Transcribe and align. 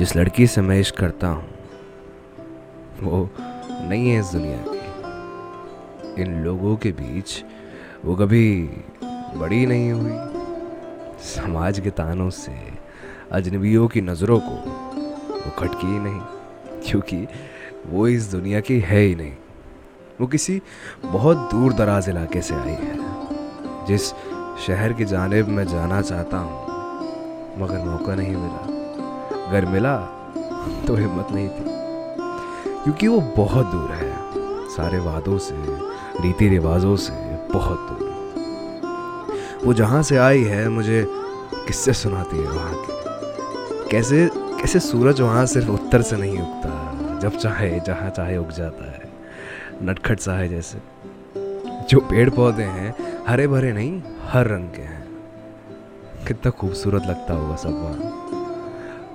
जिस 0.00 0.14
लड़की 0.16 0.46
से 0.46 0.60
मैं 0.60 0.78
इश्क 0.80 0.96
करता 0.96 1.28
हूँ, 1.28 1.44
वो 3.00 3.28
नहीं 3.88 4.08
है 4.10 4.20
इस 4.20 4.26
दुनिया 4.26 4.58
की। 4.58 6.22
इन 6.22 6.34
लोगों 6.44 6.76
के 6.76 6.92
बीच 6.92 7.44
वो 8.04 8.14
कभी 8.16 8.62
बड़ी 9.36 9.66
नहीं 9.66 9.90
हुई। 9.92 10.12
समाज 11.24 11.80
के 11.80 11.90
तानों 11.90 12.30
से, 12.30 12.52
अजनबियों 13.32 13.88
की 13.88 14.00
नज़रों 14.00 14.40
को 14.40 14.54
वो 15.34 15.50
खटकी 15.58 15.86
ही 15.86 15.98
नहीं, 15.98 16.20
क्योंकि 16.88 17.26
वो 17.86 18.08
इस 18.08 18.30
दुनिया 18.32 18.60
की 18.60 18.80
है 18.80 19.00
ही 19.00 19.14
नहीं। 19.14 19.34
वो 20.20 20.26
किसी 20.26 20.60
बहुत 21.04 21.48
दूर 21.50 21.72
दराज 21.74 22.08
इलाके 22.08 22.42
से 22.42 22.54
आई 22.54 22.78
है, 22.80 22.98
जिस 23.86 24.10
शहर 24.66 24.92
की 24.92 25.04
जानब 25.04 25.48
मैं 25.50 25.68
जाना 25.68 26.02
चाहता 26.02 26.38
हूँ, 26.38 26.54
मगर 27.58 27.84
मौका 27.84 28.14
नहीं 28.14 28.36
मिला। 28.36 28.79
अगर 29.50 29.66
मिला 29.66 29.96
तो 30.86 30.94
हिम्मत 30.94 31.28
नहीं 31.30 31.48
थी। 31.48 31.64
क्योंकि 32.84 33.08
वो 33.08 33.20
बहुत 33.20 33.66
दूर 33.66 33.90
है। 33.90 34.16
सारे 34.68 34.98
वादों 34.98 35.38
से 35.38 35.54
रीति 36.22 36.48
रिवाजों 36.48 36.96
से 36.96 37.12
बहुत 37.52 37.78
दूर 37.78 38.10
वो 39.64 39.74
जहाँ 39.74 40.02
से 40.02 40.16
आई 40.16 40.42
है, 40.44 40.68
मुझे 40.68 41.06
किससे 41.54 41.92
सुनाती 41.92 42.36
है 42.36 42.48
वहाँ 42.48 42.74
की 42.74 43.00
कैसे 43.90 44.30
कैसे 44.34 44.80
सूरज 44.80 45.20
वहाँ 45.20 45.46
सिर्फ़ 45.46 45.68
उत्तर 45.68 46.02
से 46.02 46.16
नहीं 46.16 46.38
उगता? 46.38 46.98
जब 47.18 47.36
चाहे, 47.36 47.80
जहाँ 47.80 48.10
चाहे 48.10 48.36
उग 48.36 48.50
जाता 48.50 48.84
है। 48.84 49.12
नटखट 49.82 50.20
सा 50.20 50.32
है 50.32 50.48
जैसे। 50.48 50.78
जो 51.90 52.00
पेड़ 52.00 52.30
पौधे 52.30 52.62
हैं, 52.62 52.94
हरे 53.28 53.48
भरे 53.48 53.72
नहीं, 53.72 54.02
हर 54.22 54.46
रंग 54.46 54.68
के 54.68 54.82
हैं। 54.82 55.08
कितना 56.28 56.50
खूबसूरत 56.50 57.02
लगता 57.06 57.34
होगा 57.34 57.56
सब 57.56 57.68
वहाँ। 57.68 58.39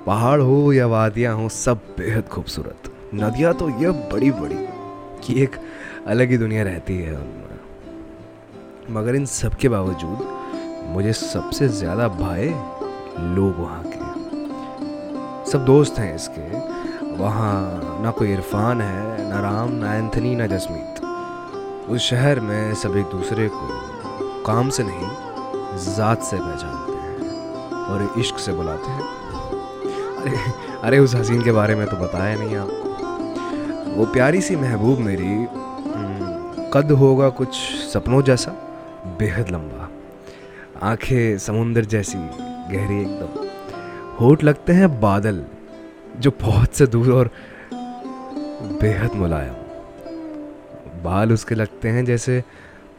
पहाड़ 0.05 0.41
हो 0.41 0.71
या 0.73 0.85
वादियाँ 0.87 1.35
हो, 1.35 1.47
सब 1.49 1.77
बेहद 1.97 2.27
खूबसूरत। 2.27 2.91
नदियाँ 3.13 3.53
तो 3.53 3.69
यह 3.69 3.91
बड़ी 4.11 4.31
बड़ी 4.31 4.57
कि 5.23 5.41
एक 5.43 5.55
अलग 6.07 6.29
ही 6.29 6.37
दुनिया 6.37 6.63
रहती 6.63 6.97
है। 6.97 7.15
उनमें 7.15 7.43
मगर 8.91 9.15
इन 9.15 9.25
सब 9.25 9.55
के 9.55 9.69
बावजूद 9.69 10.27
मुझे 10.87 11.13
सबसे 11.13 11.67
ज़्यादा 11.69 12.07
भाए 12.07 12.47
लोग 13.35 13.59
वहाँ 13.59 13.83
के। 13.85 15.51
सब 15.51 15.65
दोस्त 15.65 15.99
हैं 15.99 16.15
इसके। 16.15 16.59
वहाँ 17.17 18.01
ना 18.03 18.11
कोई 18.11 18.31
इरफान 18.33 18.81
है, 18.81 19.29
ना 19.29 19.39
राम, 19.41 19.71
ना 19.71 19.93
एंथनी, 19.95 20.35
ना 20.35 20.47
जसमीत। 20.47 21.01
उस 21.89 22.01
शहर 22.01 22.39
में 22.39 22.73
सब 22.75 22.97
एक 22.97 23.05
दूसरे 23.05 23.47
को 23.51 24.43
काम 24.43 24.69
से 24.69 24.83
नहीं, 24.83 25.09
ज़ात 25.87 26.23
से 26.23 26.37
पहचानते 26.37 26.93
हैं 26.93 27.15
और 27.85 28.13
इश्क 28.19 28.39
से 28.39 28.53
बुलाते 28.53 28.91
हैं। 28.91 29.54
अरे 30.83 30.99
उस 30.99 31.15
हसीन 31.15 31.41
के 31.43 31.51
बारे 31.51 31.75
में 31.75 31.87
तो 31.87 31.97
बताया 31.97 32.35
नहीं 32.35 32.55
आपको 32.55 32.85
वो 33.95 34.05
प्यारी 34.05 34.41
सी 34.41 34.55
महबूब 34.55 34.99
मेरी 34.99 35.25
हम्म, 35.25 36.69
कद 36.73 36.91
होगा 36.91 37.29
कुछ 37.29 37.55
सपनों 37.93 38.21
जैसा 38.21 38.51
बेहद 39.19 39.49
लंबा। 39.49 39.89
आँखें 40.83 41.37
समुंदर 41.37 41.85
जैसी 41.85 42.17
गहरी 42.71 43.01
एकदम। 43.01 43.45
होठ 44.19 44.43
लगते 44.43 44.73
हैं 44.73 45.01
बादल 45.01 45.43
जो 46.19 46.31
बहुत 46.41 46.73
से 46.73 46.87
दूर 46.87 47.11
और 47.13 47.29
बेहद 48.81 49.15
मुलायम। 49.15 49.55
बाल 51.03 51.33
उसके 51.33 51.55
लगते 51.55 51.89
हैं 51.89 52.05
जैसे 52.05 52.43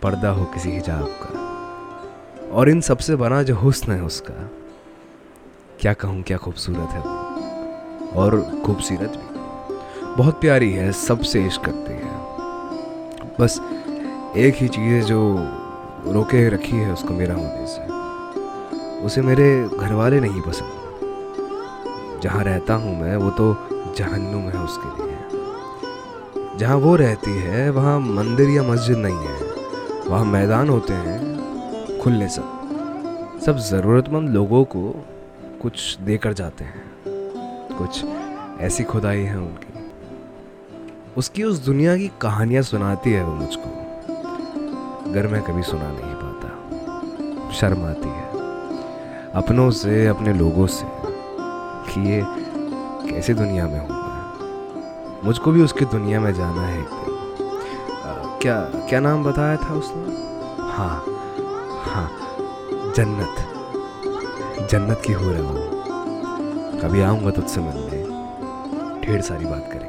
पर्दा 0.02 0.28
हो 0.28 0.44
किसी 0.44 0.70
हिजाब 0.70 1.08
का। 1.22 2.50
और 2.52 2.68
इन 2.68 2.80
सबसे 2.80 3.16
बना 3.16 3.42
जो 3.42 3.54
हुस्न 3.54 3.92
है 3.92 4.02
उसका 4.02 4.50
क्या 5.80 5.92
कहूँ 5.92 6.22
क्या 6.22 6.36
खूबसूरत 6.36 6.88
है 6.90 7.00
वो। 7.00 7.15
और 8.16 8.62
खूबसूरत 8.66 9.10
भी। 9.10 9.36
बहुत 10.16 10.40
प्यारी 10.40 10.72
है, 10.72 10.92
सबसे 10.92 11.46
इश्क 11.46 11.64
करती 11.64 11.92
है। 11.92 12.16
बस 13.40 13.60
एक 14.36 14.54
ही 14.56 14.68
चीज़ 14.68 15.04
जो 15.04 15.36
रोके 16.06 16.48
रखी 16.48 16.76
है 16.76 16.92
उसको 16.92 17.14
मेरा 17.14 17.34
होने 17.34 17.66
से। 17.66 17.96
उसे 19.02 19.22
मेरे 19.22 19.68
घर 19.80 19.92
वाले 19.92 20.20
नहीं 20.20 20.40
पसंद। 20.40 20.72
जहाँ 22.22 22.44
रहता 22.44 22.74
हूँ 22.74 23.00
मैं, 23.00 23.16
वो 23.16 23.30
तो 23.30 23.56
जहन्नुम 23.94 24.42
है 24.42 24.58
उसके 24.58 25.02
लिए। 25.02 25.16
जहाँ 26.58 26.76
वो 26.76 26.96
रहती 26.96 27.30
है, 27.30 27.70
वहाँ 27.70 28.00
मंदिर 28.00 28.48
या 28.50 28.62
मस्जिद 28.62 28.96
नहीं 28.96 29.16
है। 29.16 29.42
वहाँ 30.08 30.24
मैदान 30.24 30.68
होते 30.68 30.92
हैं 30.92 31.36
खुले 32.00 32.28
सब। 32.28 32.52
सब 33.46 33.58
ज़रूरतमंद 33.58 34.28
लोगों 34.28 34.64
को 34.64 35.04
कुछ 35.62 35.98
देकर 35.98 36.32
जाते 36.32 36.64
हैं। 36.64 36.95
कुछ 37.78 38.04
ऐसी 38.60 38.84
खुदाई 38.84 39.22
है 39.22 39.38
उनकी। 39.38 39.72
उसकी 41.16 41.42
उस 41.42 41.58
दुनिया 41.58 41.96
की 41.96 42.10
कहानियाँ 42.20 42.62
सुनाती 42.62 43.12
है 43.12 43.24
वो 43.24 43.32
मुझको। 43.32 43.70
अगर 45.10 45.26
मैं 45.26 45.42
कभी 45.42 45.62
सुना 45.62 45.90
नहीं 45.90 46.14
पाता, 46.14 47.52
शर्म 47.52 47.84
आती 47.84 48.08
है। 48.08 48.24
अपनों 49.32 49.70
से, 49.70 50.06
अपने 50.06 50.32
लोगों 50.32 50.66
से 50.66 50.86
कि 51.88 52.00
ये 52.10 52.22
कैसी 53.10 53.34
दुनिया 53.34 53.66
में 53.66 53.78
हूँ 53.78 53.88
मैं। 53.88 55.24
मुझको 55.24 55.52
भी 55.52 55.62
उसकी 55.62 55.84
दुनिया 55.84 56.20
में 56.20 56.32
जाना 56.34 56.62
है 56.62 56.82
दिन। 56.82 57.14
क्या 58.42 58.60
क्या 58.88 59.00
नाम 59.00 59.24
बताया 59.24 59.56
था 59.56 59.74
उसने? 59.74 60.16
हाँ 60.72 61.04
हाँ 61.84 62.10
जन्नत। 62.96 63.36
जन्नत 64.70 65.02
की 65.06 65.12
हो 65.12 65.30
रहा 65.32 65.42
हूँ 65.42 65.75
कभी 66.82 67.00
आऊँगा 67.00 67.30
तुझसे 67.30 67.60
मिलने। 67.60 68.02
ढेर 69.00 69.20
सारी 69.20 69.44
बात 69.44 69.68
करेंगे। 69.72 69.85